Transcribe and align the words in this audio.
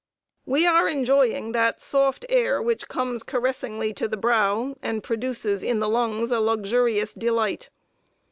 We 0.47 0.65
are 0.65 0.87
enjoying 0.89 1.51
that 1.51 1.79
soft 1.79 2.25
air 2.27 2.59
"which 2.59 2.87
comes 2.87 3.21
caressingly 3.21 3.93
to 3.93 4.07
the 4.07 4.17
brow, 4.17 4.75
and 4.81 5.03
produces 5.03 5.61
in 5.61 5.79
the 5.79 5.87
lungs 5.87 6.31
a 6.31 6.39
luxurious 6.39 7.13
delight." 7.13 7.69